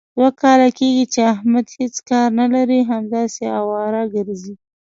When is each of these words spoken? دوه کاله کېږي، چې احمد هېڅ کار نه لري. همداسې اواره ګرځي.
دوه 0.15 0.29
کاله 0.41 0.69
کېږي، 0.77 1.05
چې 1.13 1.19
احمد 1.33 1.65
هېڅ 1.77 1.95
کار 2.09 2.27
نه 2.39 2.45
لري. 2.53 2.79
همداسې 2.91 3.43
اواره 3.59 4.03
ګرځي. 4.15 4.53